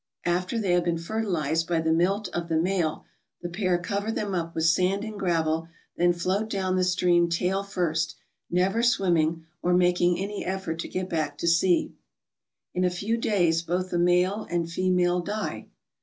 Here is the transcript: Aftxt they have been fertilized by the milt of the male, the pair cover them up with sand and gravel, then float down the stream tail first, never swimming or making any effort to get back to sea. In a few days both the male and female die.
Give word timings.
Aftxt 0.25 0.63
they 0.63 0.71
have 0.71 0.83
been 0.83 0.97
fertilized 0.97 1.67
by 1.67 1.79
the 1.79 1.93
milt 1.93 2.27
of 2.29 2.49
the 2.49 2.57
male, 2.59 3.05
the 3.43 3.49
pair 3.49 3.77
cover 3.77 4.11
them 4.11 4.33
up 4.33 4.55
with 4.55 4.63
sand 4.63 5.03
and 5.03 5.19
gravel, 5.19 5.67
then 5.95 6.11
float 6.11 6.49
down 6.49 6.75
the 6.75 6.83
stream 6.83 7.29
tail 7.29 7.61
first, 7.61 8.15
never 8.49 8.81
swimming 8.81 9.45
or 9.61 9.75
making 9.75 10.17
any 10.17 10.43
effort 10.43 10.79
to 10.79 10.87
get 10.87 11.07
back 11.07 11.37
to 11.37 11.47
sea. 11.47 11.93
In 12.73 12.83
a 12.83 12.89
few 12.89 13.15
days 13.15 13.61
both 13.61 13.91
the 13.91 13.99
male 13.99 14.47
and 14.49 14.67
female 14.67 15.19
die. 15.19 15.67